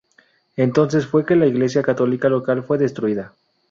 [0.55, 3.33] Entonces fue que la iglesia católica local fue destruida.